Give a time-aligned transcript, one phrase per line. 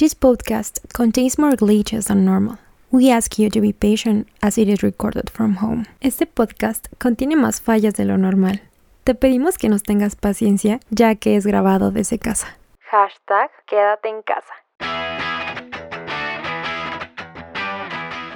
[0.00, 2.56] This podcast contains more glitches than normal.
[2.90, 5.84] We ask you to be patient as it is recorded from home.
[6.00, 8.62] Este podcast contiene más fallas de lo normal.
[9.04, 12.46] Te pedimos que nos tengas paciencia ya que es grabado desde casa.
[12.90, 14.54] Hashtag quédate en casa.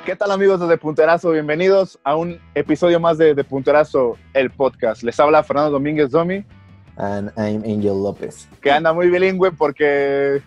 [0.04, 1.30] ¿Qué tal amigos de Punterazo?
[1.30, 5.02] Bienvenidos a un episodio más de, de Punterazo, el podcast.
[5.02, 6.44] Les habla Fernando Domínguez Domi,
[6.98, 8.50] And I'm Angel López.
[8.60, 10.42] que anda muy bilingüe porque...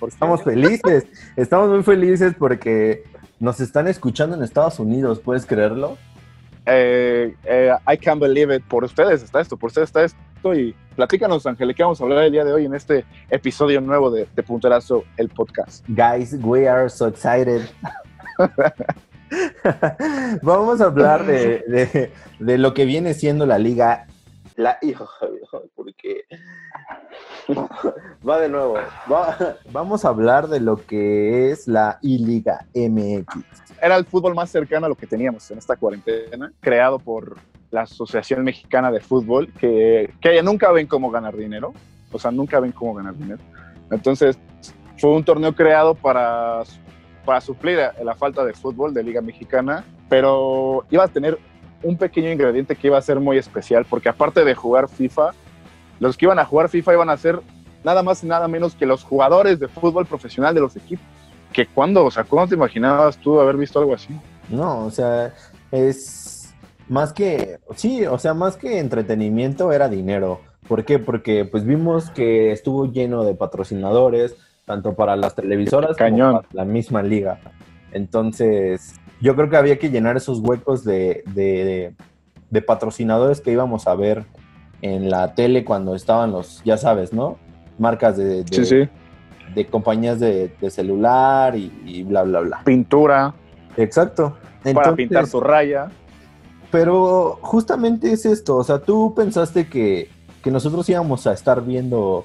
[0.00, 1.06] porque Estamos felices,
[1.36, 3.04] estamos muy felices porque
[3.38, 5.96] nos están escuchando en Estados Unidos, ¿puedes creerlo?
[6.66, 8.62] eh, eh, I can't believe it.
[8.64, 10.54] Por ustedes está esto, por ustedes está esto.
[10.54, 14.10] Y platícanos, Ángel, ¿qué vamos a hablar el día de hoy en este episodio nuevo
[14.10, 15.84] de, de Punterazo, el podcast?
[15.88, 17.62] Guys, we are so excited.
[20.42, 24.06] Vamos a hablar de, de- de lo que viene siendo la liga.
[24.60, 25.08] La hijo,
[25.74, 26.24] porque
[28.28, 28.74] va de nuevo.
[29.10, 33.42] Va- vamos a hablar de lo que es la I-Liga MX.
[33.80, 37.38] Era el fútbol más cercano a lo que teníamos en esta cuarentena, creado por
[37.70, 41.72] la Asociación Mexicana de Fútbol, que, que nunca ven cómo ganar dinero,
[42.12, 43.40] o sea, nunca ven cómo ganar dinero.
[43.90, 44.38] Entonces,
[44.98, 46.64] fue un torneo creado para,
[47.24, 51.38] para suplir la falta de fútbol de Liga Mexicana, pero iba a tener
[51.82, 55.32] un pequeño ingrediente que iba a ser muy especial, porque aparte de jugar FIFA,
[55.98, 57.40] los que iban a jugar FIFA iban a ser
[57.84, 61.04] nada más y nada menos que los jugadores de fútbol profesional de los equipos.
[61.52, 64.14] Que cuando, o sea, ¿cuándo te imaginabas tú haber visto algo así?
[64.48, 65.34] No, o sea,
[65.72, 66.54] es
[66.88, 70.40] más que, sí, o sea, más que entretenimiento era dinero.
[70.68, 70.98] ¿Por qué?
[70.98, 76.28] Porque pues vimos que estuvo lleno de patrocinadores, tanto para las televisoras Cañón.
[76.28, 77.40] como para la misma liga.
[77.92, 81.94] Entonces, yo creo que había que llenar esos huecos de, de-
[82.50, 84.24] de patrocinadores que íbamos a ver
[84.82, 87.38] en la tele cuando estaban los, ya sabes, ¿no?
[87.78, 88.88] Marcas de, de- Sí, sí.
[89.54, 92.62] de compañías de, celular y, y bla, bla, bla.
[92.64, 93.34] Pintura
[93.76, 94.36] Exacto.
[94.74, 95.88] para pintar su raya.
[96.70, 100.08] Pero justamente es esto, o sea, tú pensaste que,
[100.42, 102.24] que nosotros íbamos a estar viendo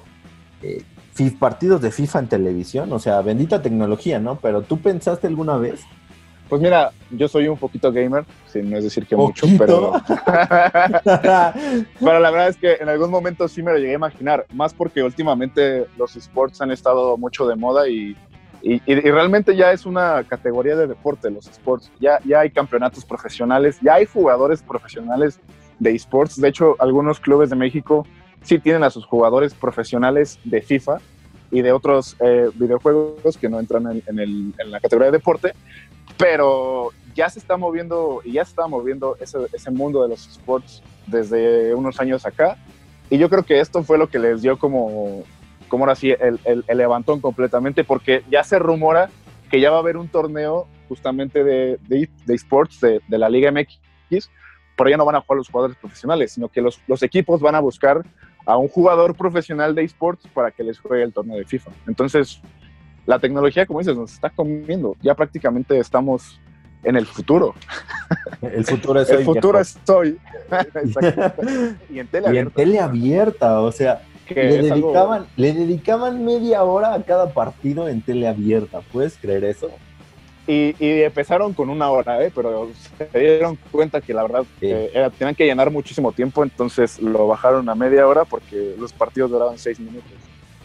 [0.62, 0.82] eh,
[1.38, 4.36] partidos de FIFA en televisión, o sea, bendita tecnología, ¿no?
[4.36, 5.80] Pero tú pensaste alguna vez,
[6.48, 9.92] Pues mira, yo soy un poquito gamer, sin no es decir que mucho, pero,
[11.04, 14.72] pero la verdad es que en algún momento sí me lo llegué a imaginar, más
[14.72, 18.16] porque últimamente los sports han estado mucho de moda y,
[18.62, 21.90] y, y realmente ya es una categoría de deporte los sports.
[21.98, 25.40] Ya, ya hay campeonatos profesionales, ya hay jugadores profesionales
[25.80, 26.40] de esports.
[26.40, 28.06] De hecho, algunos clubes de México
[28.42, 30.98] sí tienen a sus jugadores profesionales de FIFA
[31.50, 35.18] y de otros eh, videojuegos que no entran en, en el- en la categoría de
[35.18, 35.52] deporte,
[36.16, 40.26] pero ya se está moviendo y ya se está moviendo ese, ese mundo de los
[40.28, 42.56] sports desde unos años acá.
[43.10, 45.22] Y yo creo que esto fue lo que les dio como,
[45.68, 49.10] como ahora sí, el, el- el levantón completamente, porque ya se rumora
[49.50, 53.28] que ya va a haber un torneo justamente de, de, de esports de, de la
[53.28, 54.28] Liga MX,
[54.76, 57.54] pero ya no van a jugar los jugadores profesionales, sino que los, los equipos van
[57.54, 58.02] a buscar
[58.46, 61.70] a un jugador profesional de esports para que les juegue el torneo de FIFA.
[61.86, 62.40] Entonces,
[63.04, 64.96] la tecnología, como dices, nos está comiendo.
[65.02, 66.40] Ya prácticamente estamos
[66.84, 67.54] en el futuro.
[68.40, 69.60] el futuro es el hoy, futuro viejo.
[69.60, 70.18] es hoy.
[71.90, 76.24] Y en tele y en tele abierta, o sea, que le algo- dedicaban, le dedicaban
[76.24, 79.70] media hora a cada partido en tele abierta, ¿puedes creer eso?
[80.48, 82.30] Y, y empezaron con una hora, ¿eh?
[82.32, 82.68] pero
[83.12, 84.66] se dieron cuenta que la verdad Sí.
[84.66, 88.92] eh, era- tenían que llenar muchísimo tiempo, entonces lo bajaron a media hora porque los
[88.92, 90.12] partidos duraban seis minutos.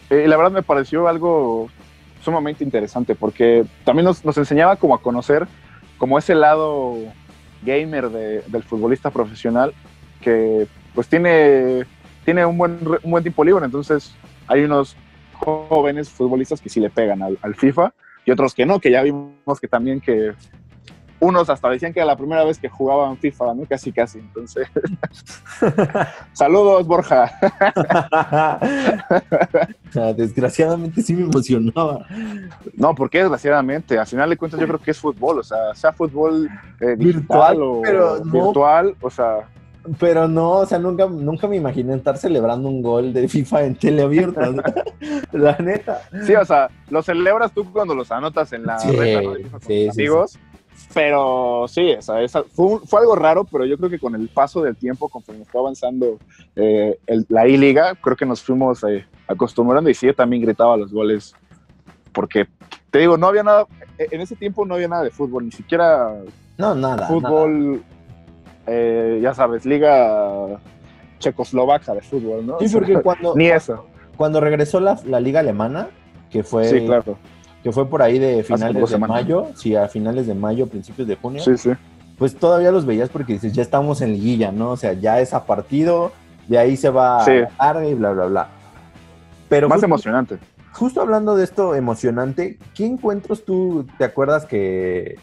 [0.08, 1.68] Eh, y la verdad me pareció algo
[2.22, 5.48] sumamente interesante porque también nos, nos enseñaba como a conocer
[5.98, 6.94] como ese lado
[7.62, 9.72] gamer de- del futbolista profesional
[10.20, 11.84] que pues tiene,
[12.24, 14.14] tiene un, buen, un buen tiempo libre, entonces
[14.46, 14.94] hay unos
[15.32, 17.92] jóvenes futbolistas que sí le pegan al, al FIFA
[18.24, 20.34] y otros que no, que ya vimos que también que
[21.22, 23.64] unos hasta decían que era la primera vez que jugaban FIFA, ¿no?
[23.64, 24.18] Casi, casi.
[24.18, 24.66] Entonces,
[26.32, 27.30] saludos, Borja.
[29.94, 32.06] Ah, Desgraciadamente sí me emocionaba.
[32.74, 35.92] No, porque desgraciadamente, al final de cuentas yo creo que es fútbol, o sea, sea
[35.92, 36.48] fútbol
[36.80, 38.32] eh, Virtual, o pero no.
[38.32, 39.48] virtual, o sea,
[39.98, 43.74] Pero no, o sea, nunca, nunca me imaginé estar celebrando un gol de FIFA en
[43.76, 44.48] tele abierta.
[44.48, 44.62] o sea,
[45.32, 46.02] la neta.
[46.24, 49.32] sí, o sea, lo celebras tú cuando los anotas en la Sí, reta, ¿no?
[49.32, 50.38] De FIFA con sí, amigos.
[50.94, 54.14] Pero sí, o sea, esa- fue, un- fue algo raro, pero yo creo que con
[54.14, 56.18] el paso del tiempo, conforme fue avanzando
[56.54, 60.76] eh, el- la I-Liga, creo que nos fuimos eh, acostumbrando y sí, yo también gritaba
[60.76, 61.34] los goles,
[62.12, 62.46] porque
[62.90, 63.66] te digo, no había nada,
[63.98, 66.14] en ese tiempo no había nada de fútbol, ni siquiera
[66.58, 67.08] No, nada.
[67.08, 67.08] nada.
[68.66, 70.58] Eh, ya sabes, liga
[71.18, 72.58] checoslovaca de fútbol, ¿no?
[72.60, 73.86] Sí, porque cuando, ni eso.
[74.16, 75.88] cuando regresó la, la liga alemana,
[76.30, 77.16] que fue Sí, claro.
[77.62, 81.16] que fue por ahí de finales de mayo, sí, a finales de mayo, principios de
[81.16, 81.70] junio, Sí, sí.
[82.18, 84.70] pues todavía los veías porque dices, ya estamos en liguilla, ¿no?
[84.70, 86.12] O sea, ya es a partido,
[86.48, 87.30] de ahí se va Sí.
[87.32, 88.48] a la tarde y bla, bla, bla.
[89.48, 90.38] Pero Más justo, emocionante.
[90.72, 95.16] justo hablando de esto emocionante, ¿qué encuentros tú te acuerdas que,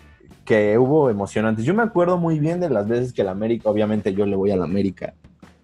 [0.50, 1.63] que hubo emocionantes?
[1.63, 4.50] Yo me acuerdo muy bien de las veces que el América, obviamente yo le voy
[4.50, 5.13] al América.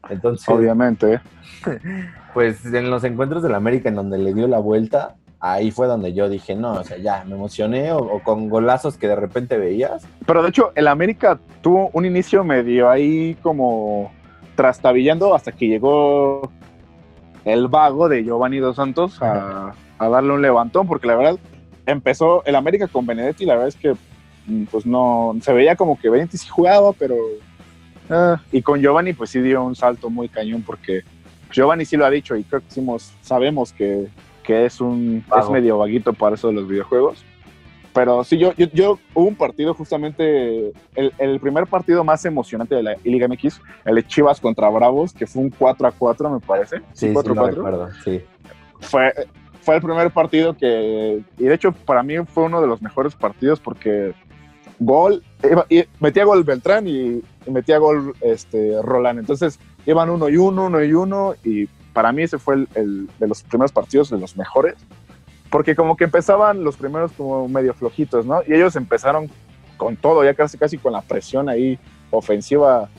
[0.07, 1.21] Entonces, Obviamente.
[2.35, 6.13] pues en los encuentros del América en donde le dio la vuelta, ahí fue donde
[6.13, 9.57] yo dije, no, o sea, ya me emocioné, o, o con golazos que de repente
[9.57, 10.07] veías.
[10.23, 14.11] Pero de hecho, el América tuvo un inicio medio ahí como
[14.55, 16.51] trastabillando hasta que llegó
[17.43, 21.39] el vago de Giovanni Dos Santos a, a darle un levantón, porque la verdad
[21.87, 23.95] empezó el América con Benedetti, la verdad es que
[24.71, 27.15] pues no, se veía como que Benedetti sí jugaba, pero...
[28.09, 31.03] ah, y con Giovanni pues sí dio un salto muy cañón, porque
[31.51, 34.07] Giovanni sí lo ha dicho y creo que hicimos, sabemos que,
[34.43, 35.51] que es un es Vago.
[35.51, 37.23] medio vaguito para eso de los videojuegos.
[37.93, 42.75] Pero sí, yo, yo, yo hubo un partido justamente, el, el primer partido más emocionante
[42.75, 46.29] de la Liga MX, el de Chivas contra Bravos, que fue un 4 a 4,
[46.29, 46.79] me parece.
[46.91, 47.55] Sí, sí, 4 lo 4.
[47.55, 48.21] recuerdo, sí.
[48.81, 49.13] Fue,
[49.61, 53.15] fue el primer partido que, y de hecho para mí fue uno de los mejores
[53.15, 54.13] partidos porque
[54.79, 59.19] gol, iba- y metía gol Beltrán y, y metía gol este, Roland.
[59.19, 63.09] Entonces iban uno y uno, uno y uno, y para mí ese fue el, el
[63.19, 64.75] de los primeros partidos, de los mejores,
[65.49, 68.41] porque como que empezaban los primeros como medio flojitos, ¿no?
[68.45, 69.29] Y ellos empezaron
[69.77, 71.79] con todo, ya casi casi con la presión ahí
[72.11, 72.89] ofensiva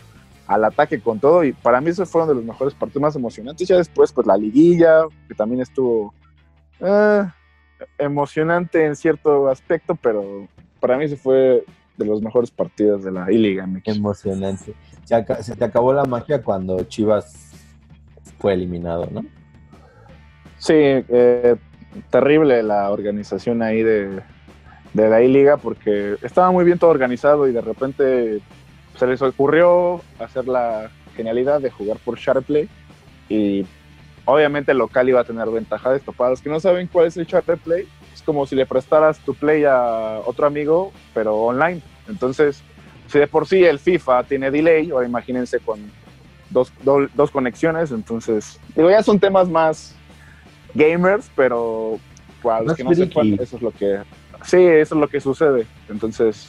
[0.46, 3.66] al ataque con todo, y para mí esos fueron de los mejores partidos más emocionantes.
[3.66, 6.14] Ya después, pues la liguilla, que también estuvo
[6.80, 7.24] eh,
[7.98, 10.46] emocionante en cierto aspecto, pero
[10.80, 11.64] para mí ese fue
[11.96, 13.68] de los mejores partidos de la I-Liga.
[13.84, 14.74] Emocionante.
[15.04, 17.52] Se, se te acabó la magia cuando Chivas
[18.38, 19.24] fue eliminado, ¿no?
[20.58, 21.56] Sí, eh,
[22.10, 24.20] terrible la organización ahí de,
[24.92, 28.40] de la I-Liga porque estaba muy bien todo organizado y de repente
[28.96, 32.68] se les ocurrió hacer la genialidad de jugar por SharePlay
[33.28, 33.66] y
[34.24, 36.12] obviamente el local iba a tener ventaja de esto.
[36.12, 39.34] Para los que no saben cuál es el SharePlay, es como si le prestaras tu
[39.34, 41.80] play a otro amigo, pero online.
[42.08, 42.62] Entonces,
[43.08, 45.78] si de por sí el FIFA tiene delay, ahora imagínense con
[46.50, 49.94] dos, do- dos conexiones, entonces, digo, ya son temas más
[50.74, 51.98] gamers, pero
[52.42, 53.98] para los que no sepan, eso es lo que...
[54.44, 55.66] Sí, eso es lo que sucede.
[55.88, 56.48] Entonces,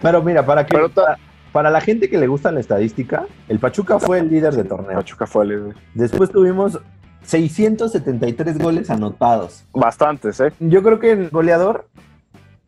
[0.00, 1.18] Pero mira, para que ta-
[1.52, 4.96] para la gente que le gusta la estadística, el Pachuca fue el líder de torneo.
[4.96, 6.78] Pachuca fue el- Después tuvimos
[7.24, 9.64] 673 goles anotados.
[9.72, 10.52] bastantes, ¿eh?
[10.60, 11.86] Yo creo que en goleador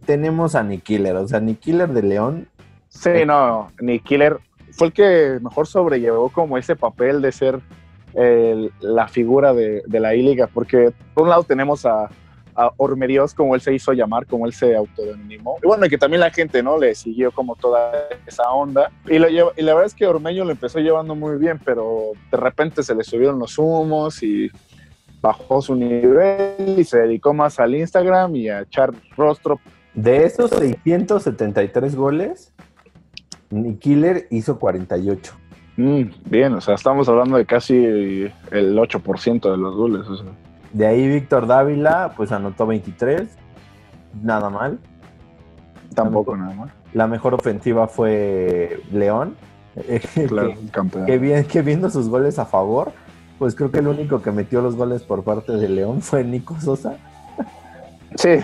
[0.06, 2.48] tenemos a Nick Killer, o sea, Nick Killer de León.
[2.88, 4.38] Sí, no, ni Killer
[4.72, 7.60] fue el que mejor sobrellevó como ese papel de ser
[8.14, 12.08] el- la figura de, de la I-Liga, porque por un lado tenemos a,
[12.56, 15.98] a Ormedios, como él se hizo llamar, como él se autodenominó, y bueno, y que
[15.98, 16.78] también la gente, ¿no?
[16.78, 17.92] Le siguió como toda
[18.26, 21.36] esa onda, y, lo lleva- y la verdad es que Ormeño lo empezó llevando muy
[21.38, 24.50] bien, pero de repente se le subieron los humos y
[25.20, 29.58] bajó su nivel y se dedicó más al Instagram y a echar rostro
[29.94, 32.52] De esos 673 goles,
[33.80, 35.34] Killer hizo 48.
[35.76, 37.74] Mm, bien, o sea, estamos hablando de casi
[38.50, 40.06] el 8% de los goles.
[40.06, 40.26] o sea.
[40.74, 43.22] De ahí Víctor Dávila, pues anotó 23.
[44.22, 44.78] Nada mal.
[45.94, 46.70] Tampoco nada más.
[46.92, 49.36] La mejor ofensiva fue León.
[50.28, 51.06] Claro, que, campeón.
[51.06, 52.92] que bien, que viendo sus goles a favor,
[53.40, 56.60] pues creo que el único que metió los goles por parte de León fue Nico
[56.60, 56.96] Sosa.
[58.16, 58.36] Sí,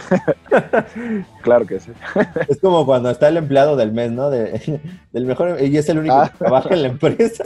[1.43, 1.93] claro que sí.
[2.49, 4.29] Es como cuando está el empleado del mes, ¿no?
[4.31, 4.81] De-
[5.13, 6.29] del mejor, y es el único Ah.
[6.29, 7.45] que trabaja en la empresa.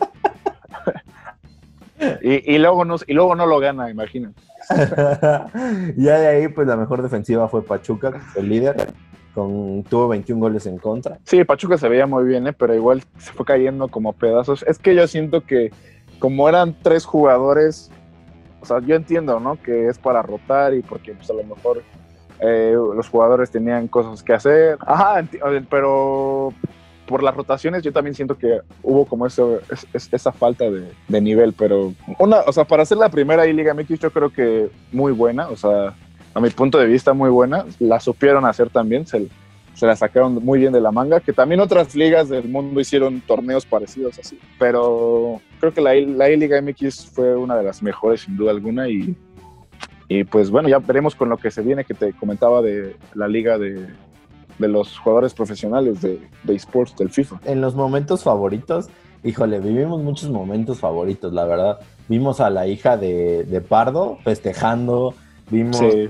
[2.23, 4.41] Y, y luego no, y luego no lo gana, imagínate.
[5.97, 8.93] ya de ahí, pues la mejor defensiva fue Pachuca, el líder,
[9.35, 11.19] con, tuvo 21 goles en contra.
[11.25, 12.53] Sí, Pachuca se veía muy bien, ¿eh?
[12.53, 14.65] pero igual se fue cayendo como pedazos.
[14.67, 15.71] Es que yo siento que
[16.19, 17.91] como eran tres jugadores,
[18.61, 19.61] o sea, yo entiendo, ¿no?
[19.61, 21.83] Que es para rotar y porque pues, a lo mejor
[22.41, 24.79] eh, los jugadores tenían cosas que hacer.
[24.81, 25.23] Ajá,
[25.69, 26.53] pero
[27.07, 32.41] por las rotaciones yo también siento que hubo como esa falta de, nivel, pero una,
[32.41, 35.95] o sea, para ser la primera I-Liga MX yo creo que muy buena, o sea,
[36.35, 39.29] a mi punto de vista muy buena, la supieron hacer también, se,
[39.81, 43.67] la sacaron muy bien de la manga, que también otras ligas del mundo hicieron torneos
[43.67, 48.37] parecidos así, pero creo que la, la I-Liga MX fue una de las mejores sin
[48.37, 49.17] duda alguna y,
[50.09, 53.29] y pues bueno, ya veremos con lo que se viene que te comentaba de la
[53.29, 53.87] liga de,
[54.59, 57.41] de los jugadores profesionales de, de esports del FIFA.
[57.45, 58.89] En los momentos favoritos,
[59.25, 61.79] híjole, vivimos muchos momentos favoritos, la verdad.
[62.09, 65.15] Vimos a la hija de, de Pardo festejando,
[65.51, 66.09] vimos Sí,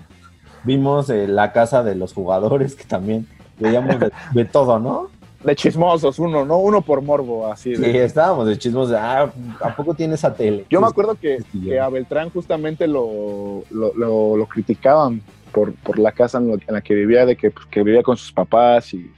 [0.64, 3.26] vimos eh, la casa de los jugadores, que también
[3.58, 5.08] veíamos de, de todo, ¿no?
[5.44, 6.56] De chismosos, uno, ¿no?
[6.58, 7.76] Uno por morbo, así.
[7.76, 8.02] Sí, De...
[8.04, 10.64] estábamos de chismos de, ah, ¿a poco tiene esa tele?
[10.70, 14.46] Yo me Sí, acuerdo que, sí, sí, que a Beltrán justamente lo, lo, lo- lo
[14.46, 15.20] criticaban
[15.54, 18.32] por, por la casa en, la que vivía, de que, pues, que vivía con sus
[18.32, 19.10] papás y,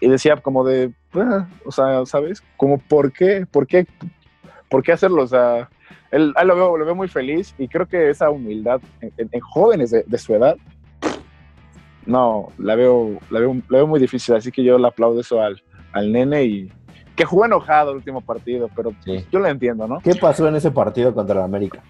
[0.00, 2.42] y decía como de, "Ah", o sea, ¿sabes?
[2.56, 3.46] Como, ¿por qué?
[3.50, 3.86] ¿Por qué?
[4.68, 5.22] ¿Por qué hacerlo?
[5.22, 5.68] O sea,
[6.10, 9.28] él, él lo, veo, lo veo muy feliz y creo que esa humildad en, en-
[9.32, 10.56] en jóvenes de, de su edad,
[12.06, 15.40] no, la veo, la, veo, la veo muy difícil, así que yo le aplaudo eso
[15.40, 16.72] al, al nene y
[17.16, 19.24] que jugó enojado el último partido, pero Sí.
[19.30, 20.00] yo lo entiendo, ¿no?
[20.00, 21.80] ¿Qué pasó en ese partido contra el América?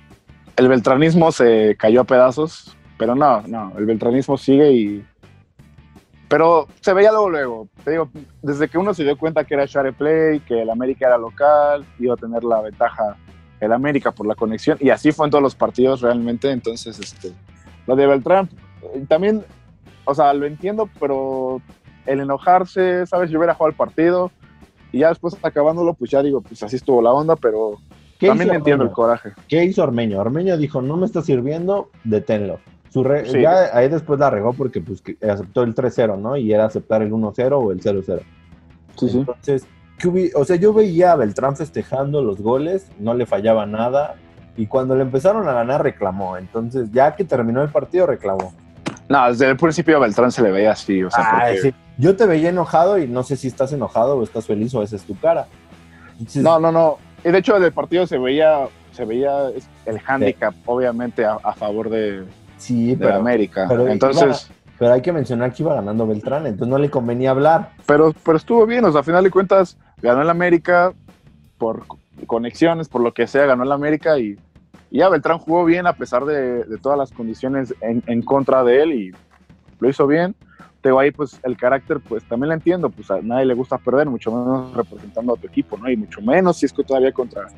[0.57, 5.07] el beltranismo se cayó a pedazos, pero no, no, el beltranismo sigue y...
[6.29, 7.69] Pero se veía luego, luego.
[7.83, 8.11] Te digo,
[8.43, 11.87] desde que uno se dio cuenta que era share play, que el América era local,
[11.99, 13.17] iba a tener la ventaja
[13.59, 16.51] el América por la conexión, y así fue en todos los partidos realmente.
[16.51, 17.33] Entonces, este,
[17.87, 18.51] lo de Beltrán,
[18.83, 19.45] eh, también,
[20.05, 21.63] o sea, lo entiendo, pero
[22.05, 23.31] el enojarse, ¿sabes?
[23.31, 24.31] Yo hubiera jugado el partido,
[24.93, 27.79] y ya después acabándolo, pues ya digo, pues así estuvo la onda, pero
[28.19, 29.33] ¿Qué también entiendo el coraje.
[29.49, 30.21] ¿Qué hizo Ormeño?
[30.21, 32.61] Ormeño dijo, no me está sirviendo, deténlo.
[32.91, 33.41] Su re- Sí.
[33.41, 36.37] Ya ahí después la regó porque pues, que aceptó el 3-0, ¿no?
[36.37, 38.21] Y era aceptar el 1-0 o el 0-0.
[38.97, 39.19] Sí, sí.
[39.19, 39.65] Entonces,
[39.99, 44.17] ¿qué hubi- o sea, yo veía a Beltrán festejando los goles, no le fallaba nada.
[44.57, 46.37] Y cuando le empezaron a ganar, reclamó.
[46.37, 48.53] Entonces, ya que terminó el partido, reclamó.
[49.09, 51.75] No, desde el principio a Beltrán se le veía así, o sea, Ah, porque- sí.
[51.99, 54.97] Yo te veía enojado y no sé si estás enojado o estás feliz o esa
[54.97, 55.47] es tu cara.
[56.13, 56.97] Entonces, no, no, no.
[57.25, 59.49] Y de hecho del partido se veía, se veía
[59.87, 62.25] el handicap, obviamente, a, a favor de,
[62.61, 63.67] sí, pero, América.
[63.69, 67.73] pero Entonces, pero hay que mencionar que iba ganando Beltrán, entonces no le convenía hablar.
[67.87, 70.93] pero, pero estuvo bien, o sea, a final de cuentas, ganó el América
[71.59, 71.85] por
[72.27, 74.39] conexiones, por lo que sea, ganó el América y,
[74.91, 78.65] y ya Beltrán jugó bien a pesar de, de todas las condiciones en, en contra
[78.65, 79.13] de él y
[79.79, 80.35] lo hizo bien.
[80.83, 84.09] Pero ahí, pues, el carácter, pues, también lo entiendo, pues, a nadie le gusta perder,
[84.09, 85.91] mucho menos representando a tu equipo, ¿no?
[85.91, 87.49] Y mucho menos si es que todavía contra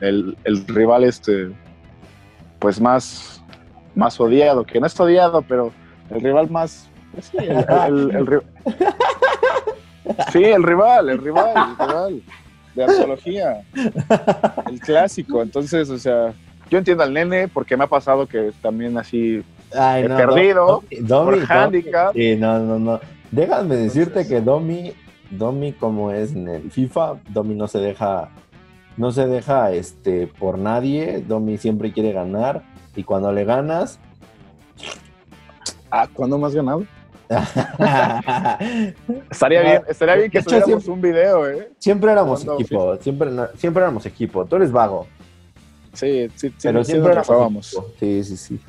[0.00, 1.50] el, el rival, este,
[2.58, 3.41] pues, más,
[3.94, 5.72] más odiado, que no es odiado, pero
[6.10, 8.42] el rival más, pues, sí, el, el- el ri-
[10.32, 12.22] sí, el rival, el rival, el rival
[12.74, 13.62] de antología,
[14.70, 16.32] el clásico, entonces, o sea,
[16.70, 19.42] yo entiendo al nene porque me ha pasado que también así
[19.74, 22.12] Ay, He no, perdido Domi- Domi- por Domi- handicap.
[22.14, 23.00] Sí, no, no, no.
[23.30, 24.92] Déjame decirte Entonces- que Domi,
[25.30, 28.28] Domi como es en el FIFA, Domi no se deja,
[28.98, 32.62] no se deja este por nadie, Domi siempre quiere ganar
[32.96, 33.98] y cuando le ganas,
[35.90, 36.84] Ah, ¿cuándo más ganado?
[39.30, 41.72] Estaría bien, estaría bien que hecho, subiéramos siempre- un video, ¿eh?
[41.78, 44.44] siempre éramos Cuando- equipo, siempre, siempre éramos equipo.
[44.46, 45.06] Tú eres vago,
[45.92, 47.50] Sí, sí, sí, pero sí siempre equipo.
[48.00, 48.60] Sí, sí, sí.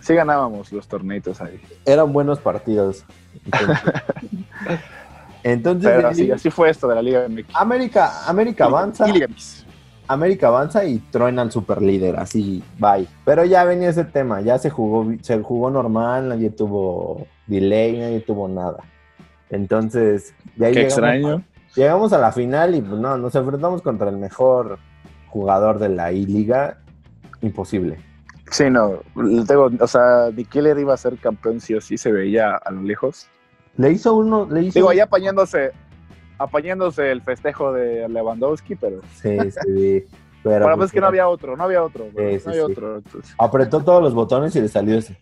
[0.00, 1.60] Sí ganábamos los torneitos ahí.
[1.84, 3.04] Eran buenos partidos.
[3.44, 3.78] Entonces,
[5.44, 7.54] entonces, Pero así, así fue esto de la Liga MX.
[7.54, 9.08] América, América avanza.
[9.08, 9.64] Y Liga MX.
[10.12, 13.06] América avanza y truena al super líder, así, bye.
[13.24, 18.20] Pero ya venía ese tema, ya se jugó, se jugó normal, nadie tuvo delay, nadie
[18.20, 18.78] tuvo nada.
[19.50, 21.42] Entonces, de ahí Qué llegamos, extraño.
[21.76, 24.80] llegamos a la final y pues no, nos enfrentamos contra el mejor
[25.28, 26.78] jugador de la I-Liga,
[27.40, 27.98] imposible.
[28.50, 31.96] Sí, no, le tengo, o sea, Nick Killer iba a ser campeón sí o sí,
[31.96, 33.28] se veía a lo lejos.
[33.76, 34.80] Le hizo uno, le hizo...
[34.80, 35.70] Digo, ahí apañándose,
[36.40, 40.04] apañándose el festejo de Lewandowski, pero Sí, sí,
[40.42, 40.64] pero...
[40.64, 42.66] bueno, pues es que no había otro, no había otro, bro, Sí, no sí, había
[42.66, 42.72] sí.
[42.72, 42.96] otro.
[42.96, 45.18] Entonces, Apretó todos los botones y le salió ese.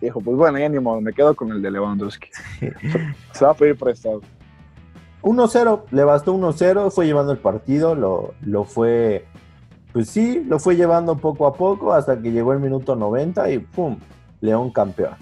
[0.00, 2.28] dijo, pues bueno, ya ni modo, me quedo con el de Lewandowski.
[3.32, 4.20] Se va a pedir prestado.
[5.22, 9.24] 1-0, le bastó 1-0, fue llevando el partido, lo, lo fue,
[9.92, 13.58] pues sí, lo fue llevando poco a poco hasta que llegó el minuto 90 y
[13.58, 13.98] ¡pum!
[14.40, 15.14] León campeón.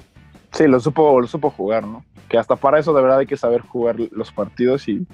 [0.52, 2.04] Sí, lo supo, lo supo jugar, ¿no?
[2.28, 5.06] Que hasta para eso de verdad hay que saber jugar los partidos y,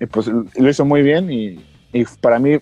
[0.00, 2.58] y pues lo hizo muy bien y, y para mí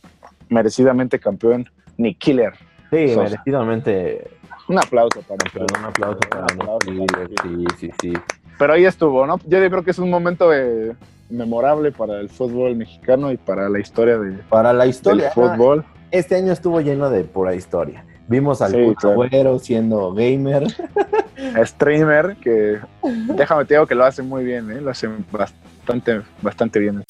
[0.48, 2.52] merecidamente campeón Nick Killer.
[2.90, 3.22] Sí, Sosa.
[3.22, 4.30] merecidamente.
[4.68, 5.38] Un aplauso para
[5.78, 8.12] un aplauso para Un aplauso Nick para Killer, Sí, sí, sí.
[8.58, 9.38] Pero ahí estuvo, ¿no?
[9.46, 10.94] Yo creo que es un momento eh,
[11.30, 15.84] memorable para el fútbol mexicano y para la historia de, Para la del historia, fútbol.
[16.10, 18.04] este año estuvo lleno de pura historia.
[18.26, 19.58] Vimos al Sí, claro.
[19.58, 20.64] Siendo gamer.
[21.64, 22.78] Streamer que,
[23.36, 24.80] déjame te digo que lo hace muy bien, ¿eh?
[24.80, 27.04] Lo hace bastante, bastante bien.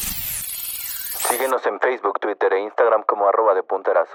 [1.89, 4.13] Facebook, Twitter e Instagram como arroba de punterazo.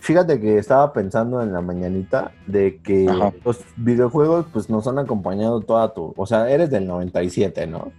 [0.00, 3.32] Fíjate que estaba pensando en la mañanita de que Ajá.
[3.44, 7.92] los videojuegos pues nos han acompañado toda tu, o sea, eres del 97, ¿no?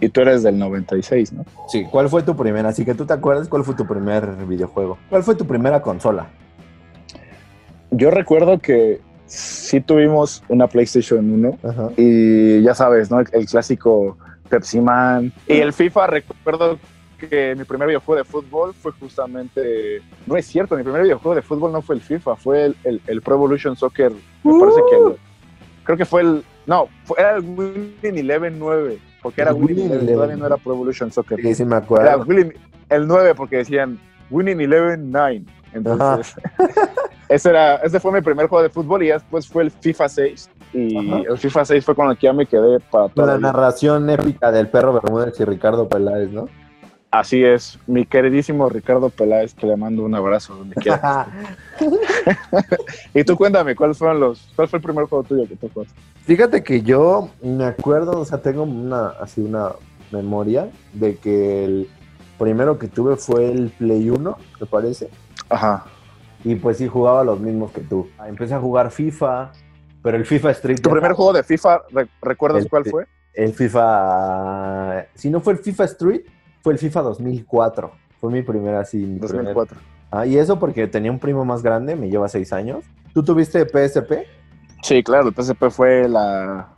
[0.00, 1.44] Y tú eres del 96, ¿no?
[1.68, 2.70] Sí, ¿cuál fue tu primera?
[2.70, 4.98] Así que tú te acuerdas cuál fue tu primer videojuego.
[5.08, 6.26] ¿Cuál fue tu primera consola?
[7.92, 11.90] Yo recuerdo que sí tuvimos una PlayStation 1 Ajá.
[11.96, 13.20] y ya sabes, ¿no?
[13.20, 14.16] El, el clásico
[14.48, 15.32] Pepsi Man.
[15.46, 16.78] Y el FIFA, recuerdo
[17.20, 20.02] que mi primer videojuego de fútbol fue justamente...
[20.26, 23.00] No es cierto, mi primer videojuego de fútbol no fue el FIFA, fue el, el-
[23.06, 24.12] el Pro Evolution Soccer.
[24.42, 24.96] Me parece que...
[24.96, 25.16] el-
[25.84, 26.44] creo que fue el...
[26.66, 30.74] No, fue- era el Winning Eleven 9, porque era Winning Eleven, todavía no era Pro
[30.74, 31.40] Evolution Soccer.
[31.40, 32.24] Sí, sí me Era acuerdo.
[32.26, 32.54] Winning-
[32.88, 33.98] el 9 porque decían
[34.30, 35.42] Winning Eleven 9.
[35.72, 36.34] Entonces,
[37.28, 40.50] ese, era, ese fue mi primer juego de fútbol y después fue el FIFA 6.
[40.72, 41.22] Y Ajá.
[41.30, 43.52] el FIFA 6 fue con el que ya me quedé para toda la la vida.
[43.52, 46.48] narración épica del perro Bermúdez y Ricardo Peláez, ¿no?
[47.10, 51.26] Así es, mi queridísimo Ricardo Peláez, que le mando un abrazo donde quiera.
[53.14, 55.94] y tú cuéntame, ¿cuáles fueron los, ¿cuál fue el primer juego tuyo que tú jugaste?
[56.24, 59.70] Fíjate que yo me acuerdo, o sea, tengo una así una
[60.12, 61.88] memoria de que el
[62.38, 65.10] primero que tuve fue el Play 1, me parece.
[65.48, 65.86] Ajá.
[66.44, 68.08] Y pues sí jugaba los mismos que tú.
[68.24, 69.50] Empecé a jugar FIFA,
[70.02, 70.80] pero el FIFA Street.
[70.80, 73.06] ¿Tu primer juego de FIFA, re- recuerdas El- cuál fue?
[73.34, 75.06] El FIFA.
[75.14, 76.22] Si no fue el FIFA Street,
[76.62, 77.90] fue el FIFA 2004.
[78.20, 78.98] Fue mi primer así.
[78.98, 79.78] mi primer- 2004.
[80.10, 82.84] Ah, y eso porque tenía un primo más grande, me lleva seis años.
[83.14, 84.26] ¿Tú tuviste PSP?
[84.82, 86.68] Sí, claro, el PSP fue la.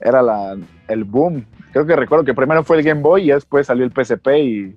[0.00, 0.56] Era la,
[0.88, 1.44] el boom.
[1.72, 4.76] Creo que recuerdo que primero fue el Game Boy y después salió el PSP y,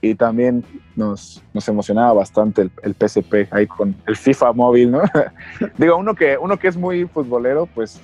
[0.00, 0.64] y también
[0.96, 5.02] nos, nos emocionaba bastante el, el PSP ahí con el FIFA móvil, ¿no?
[5.78, 8.00] Digo, uno que, uno que es muy futbolero, pues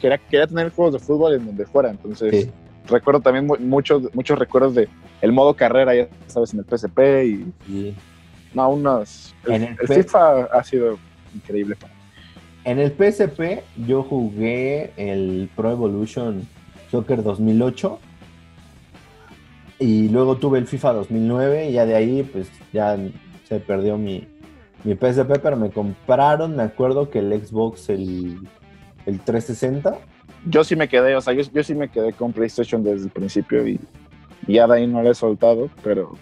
[0.00, 1.90] quería, quería tener juegos de fútbol en donde fuera.
[1.90, 2.50] Entonces,
[2.86, 4.88] recuerdo también mu- muchos, muchos recuerdos de
[5.20, 7.94] el modo carrera, ya sabes, en el PSP y Sí.
[8.54, 9.34] no, unos.
[9.46, 10.98] El, FIFA ha sido
[11.34, 12.00] increíble para mí.
[12.64, 16.46] En el PSP yo jugué el Pro Evolution
[16.90, 17.98] Soccer 2008
[19.78, 22.96] y luego tuve el FIFA 2009 y ya de ahí pues ya
[23.48, 24.26] se perdió mi,
[24.84, 28.38] mi PSP, pero me compraron, me acuerdo que el Xbox, el,
[29.06, 29.98] el 360.
[30.46, 33.10] Yo sí me quedé, o sea, yo, yo sí me quedé con PlayStation desde el
[33.10, 33.80] principio y,
[34.46, 36.12] y ya de ahí no lo he soltado, pero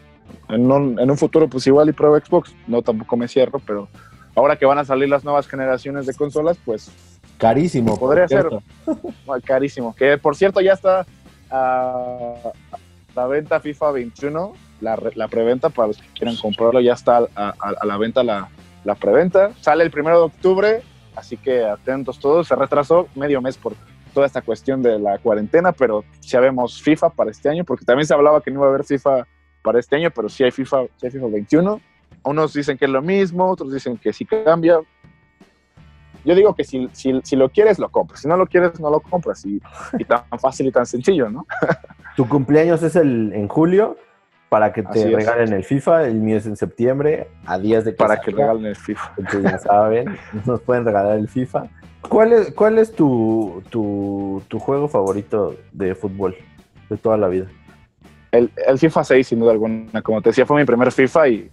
[0.49, 3.89] en un, en un futuro pues igual y pruebo Xbox, no tampoco me cierro, pero
[4.35, 6.91] ahora que van a salir las nuevas generaciones de consolas, pues
[7.39, 7.99] Carísimo.
[7.99, 8.49] Podría ser.
[9.45, 11.05] carísimo, que por cierto ya está
[11.51, 12.35] a
[13.15, 17.27] la venta FIFA 21, la, la preventa para los que quieran comprarlo, ya está a,
[17.35, 18.49] a- a la venta la,
[18.85, 20.83] la preventa, sale el primero de octubre,
[21.15, 23.75] así que atentos todos, se retrasó medio mes por
[24.17, 28.07] toda esta cuestión de la cuarentena, pero ya vemos FIFA para este año, porque también
[28.07, 29.27] se hablaba que no iba a haber FIFA
[29.63, 31.81] para este año, pero sí hay FIFA, sí hay FIFA 21.
[32.25, 34.79] Unos dicen que es lo mismo, otros dicen que sí cambia.
[36.25, 38.21] Yo digo que si, si, si lo quieres, lo compras.
[38.21, 39.45] Si no lo quieres, no lo compras.
[39.45, 39.61] Y,
[39.99, 41.47] y tan fácil y tan sencillo, ¿no?
[42.17, 43.99] Tu cumpleaños es el, en julio
[44.49, 47.99] para que te regalen el FIFA, el mío es en septiembre, a días de que
[47.99, 48.47] Para que salga.
[48.47, 49.13] regalen el FIFA.
[49.19, 51.67] Entonces ya saben, nos pueden regalar el FIFA.
[52.09, 56.37] ¿Cuál es, cuál es tu, tu, tu juego favorito de fútbol
[56.89, 57.47] de toda la vida?
[58.33, 60.03] El, el FIFA 6, sin duda alguna.
[60.03, 61.51] Como te decía, fue mi primer FIFA y,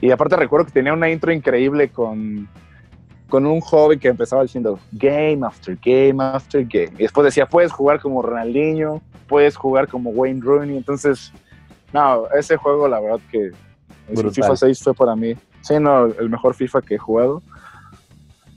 [0.00, 2.48] y aparte recuerdo que tenía una intro increíble con,
[3.28, 6.92] con un joven que empezaba diciendo game after game after game.
[6.98, 10.76] Y después decía, puedes jugar como Ronaldinho, puedes jugar como Wayne Rooney.
[10.76, 11.32] Entonces,
[11.92, 13.52] no, ese juego la verdad que
[14.08, 14.30] el.
[14.30, 17.42] FIFA 6 fue para mí, sí, no, el mejor FIFA que he jugado.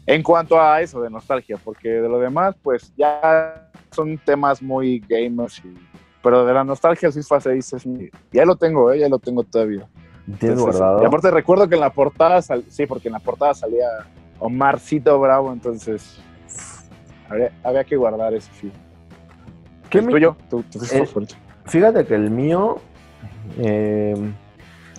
[0.08, 5.00] En cuanto a eso de nostalgia, porque de lo demás, pues ya son temas muy
[5.08, 5.74] gamers y
[6.22, 8.10] pero de la nostalgia, el FIFA 6 es mi...
[8.32, 8.98] Ya lo tengo, ¿eh?
[9.00, 9.88] Ya lo tengo todavía.
[10.26, 11.04] ¿Tienes Entonces, guardado?
[11.04, 13.88] Y aparte recuerdo que en la portada, sal- sí, porque en la portada salía
[14.40, 16.20] Omarcito Bravo, entonces
[17.30, 18.76] había, había que guardar ese FIFA.
[19.90, 20.36] ¿Qué ¿El mi- tuyo?
[20.72, 21.36] FIFA El- favorito.
[21.66, 22.78] Fíjate que el mío.
[23.60, 24.16] eh,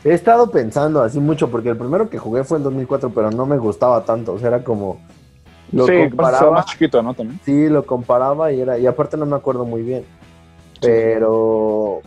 [0.05, 3.47] he estado pensando así mucho, porque el primero que jugué fue en 2004, pero no
[3.47, 4.35] me gustaba tanto.
[4.35, 5.01] O sea, era como.
[5.73, 6.51] Lo sí, pues, comparaba.
[6.53, 7.15] más chiquito, ¿no?
[7.15, 7.41] También.
[7.45, 8.79] Sí, lo comparaba y era.
[8.79, 10.05] Y aparte no me acuerdo muy bien.
[10.81, 12.03] Pero.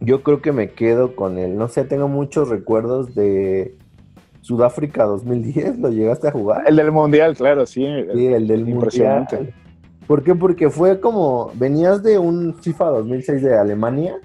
[0.00, 1.56] Yo creo que me quedo con el.
[1.56, 3.74] No sé, tengo muchos recuerdos de
[4.42, 5.78] Sudáfrica 2010.
[5.78, 6.64] ¿Lo llegaste a jugar?
[6.66, 7.86] El del Mundial, claro, sí.
[8.14, 9.36] Sí, el del Impresionante.
[9.36, 9.54] Mundial.
[10.06, 10.34] ¿Por qué?
[10.34, 14.20] Porque fue como, venías de un FIFA 2006 de Alemania,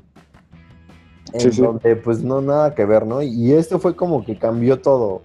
[1.33, 1.61] en Sí, sí.
[1.61, 3.21] donde pues no nada que ver, ¿no?
[3.21, 5.21] Y este fue como que cambió todo.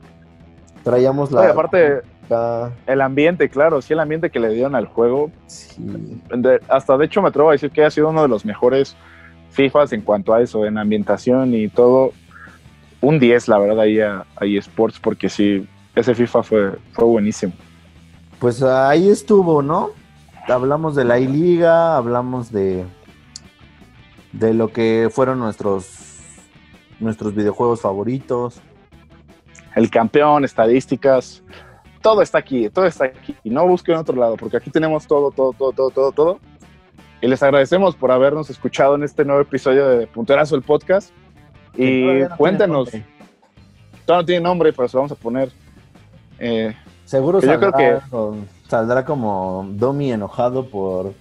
[0.85, 1.41] Traíamos la...
[1.43, 5.31] Oye, aparte, la- el ambiente, claro, sí, el ambiente que le dieron al juego.
[5.47, 6.21] sí.
[6.35, 8.97] de- hasta de hecho me atrevo a decir que ha sido uno de los mejores
[9.51, 12.13] FIFAs en cuanto a eso, en ambientación y todo.
[13.01, 17.53] Un 10, la verdad, ahí a, a eSports, porque sí, ese FIFA fue, fue buenísimo.
[18.39, 19.91] Pues ahí estuvo, ¿no?
[20.49, 22.85] Hablamos de la I-Liga, hablamos de,
[24.39, 25.89] de lo que fueron nuestros,
[27.01, 28.61] nuestros videojuegos favoritos.
[29.75, 31.43] el campeón, estadísticas,
[32.01, 33.37] todo está aquí, todo está aquí.
[33.45, 36.41] Y no busquen en otro lado, porque aquí tenemos todo, todo, todo, todo, todo, todo.
[37.21, 41.11] Y les agradecemos por habernos escuchado en este nuevo episodio de Punterazo el podcast.
[41.77, 43.07] Y no cuéntenos, tiene
[44.07, 45.51] todavía no tiene nombre, pero se lo vamos a poner.
[46.39, 51.13] Eh, Seguro Que yo saldrá, creo con- saldrá como Domi enojado por,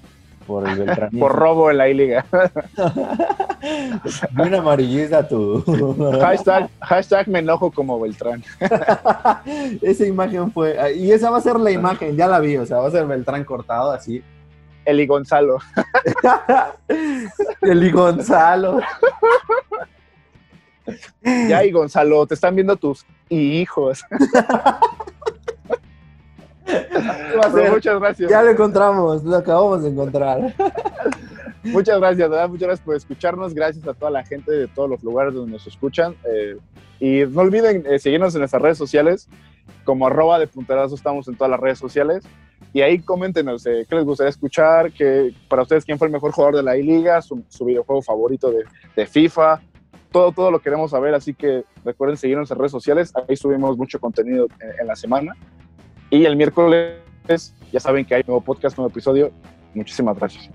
[0.46, 1.20] por el Beltranismo.
[1.20, 2.26] por robo en la I-Liga.
[4.32, 5.64] Bien amarillista tu.
[6.22, 8.44] hashtag, hashtag me enojo como Beltrán.
[9.82, 10.94] esa imagen fue.
[10.96, 12.58] Y esa va a ser la imagen, ya la vi.
[12.58, 14.24] O sea, va a ser Beltrán cortado así.
[14.86, 15.58] Eli Gonzalo.
[17.62, 18.80] Eli Gonzalo.
[21.24, 24.04] Ya, y Gonzalo, te están viendo tus hijos.
[27.72, 28.30] Muchas gracias.
[28.30, 30.54] Ya lo encontramos, lo acabamos de encontrar.
[31.66, 32.48] Muchas gracias, ¿verdad?
[32.48, 33.54] Muchas gracias por escucharnos.
[33.54, 36.16] Gracias a toda la gente de todos los lugares donde nos escuchan.
[36.32, 36.58] Eh,
[37.00, 39.28] y no olviden eh, seguirnos en nuestras redes sociales.
[39.84, 42.24] Como arroba de punterazo estamos en todas las redes sociales.
[42.72, 46.32] Y ahí coméntenos eh, qué les gustaría escuchar, que para ustedes quién fue el mejor
[46.32, 48.64] jugador de la I-Liga, su, su videojuego favorito de,
[48.96, 49.62] de FIFA.
[50.12, 53.12] Todo, todo lo queremos saber, así que recuerden seguirnos en redes sociales.
[53.28, 55.34] Ahí subimos mucho contenido en, en la semana.
[56.10, 56.96] Y el miércoles,
[57.72, 59.32] ya saben que hay nuevo podcast, nuevo episodio.
[59.74, 60.50] Muchísimas gracias.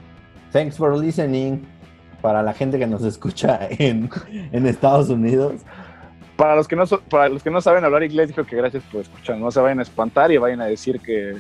[0.52, 1.66] Thanks for listening.
[2.22, 4.10] Para la gente que nos escucha en,
[4.52, 5.62] en Estados Unidos.
[6.36, 9.02] Para los, que no, para los que no saben hablar inglés, dijo que gracias por
[9.02, 9.38] escuchar.
[9.38, 11.36] No se vayan a espantar y vayan a decir que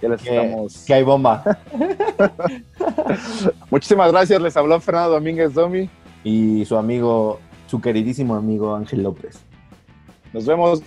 [0.00, 0.84] ya les Que, estamos.
[0.86, 1.42] que hay bomba.
[3.70, 4.40] Muchísimas gracias.
[4.40, 5.88] Les habló Fernando Domínguez Domi.
[6.22, 9.40] Y su amigo, su queridísimo amigo Ángel López.
[10.32, 10.82] Nos vemos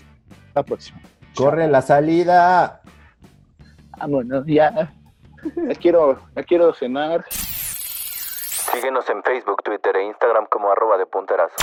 [0.55, 0.99] la próxima.
[1.35, 2.81] Corre la salida.
[3.97, 4.93] Vámonos, ya.
[5.55, 7.25] Ya quiero, ya quiero cenar.
[7.29, 11.55] Síguenos en Facebook, Twitter e Instagram como arroba de punterazo.